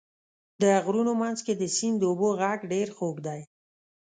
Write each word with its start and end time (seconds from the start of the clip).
د 0.61 0.63
غرونو 0.85 1.11
منځ 1.21 1.37
کې 1.45 1.53
د 1.57 1.63
سیند 1.75 1.99
اوبو 2.07 2.27
غږ 2.39 2.59
ډېر 2.73 2.87
خوږ 2.97 3.17
دی. 3.27 3.41